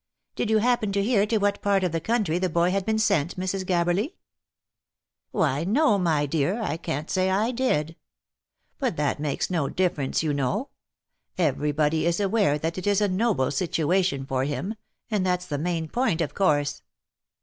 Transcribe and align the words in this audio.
"Did 0.35 0.49
you 0.49 0.57
happen 0.57 0.91
to 0.93 1.03
hear 1.03 1.27
to 1.27 1.37
what 1.37 1.61
part 1.61 1.83
of 1.83 1.91
the 1.91 2.01
country 2.01 2.39
the 2.39 2.49
boy 2.49 2.71
had 2.71 2.87
been 2.87 2.97
sent, 2.97 3.39
Mrs. 3.39 3.63
Gabberly?"" 3.63 4.15
Why, 5.31 5.63
no! 5.63 5.99
my 5.99 6.25
dear, 6.25 6.59
I 6.59 6.77
can't 6.77 7.07
say 7.07 7.29
I 7.29 7.51
did. 7.51 7.95
But 8.79 8.97
that 8.97 9.19
makes 9.19 9.51
no 9.51 9.69
differ 9.69 10.01
ence 10.01 10.23
you 10.23 10.33
know. 10.33 10.69
Every 11.37 11.71
body 11.71 12.07
is 12.07 12.19
aware 12.19 12.57
that 12.57 12.79
it 12.79 12.87
is 12.87 12.99
a 12.99 13.07
noble 13.07 13.51
situation 13.51 14.25
for 14.25 14.43
him, 14.43 14.73
and 15.11 15.23
that's 15.23 15.45
the 15.45 15.59
main 15.59 15.87
point 15.87 16.19
of 16.21 16.33
course." 16.33 16.81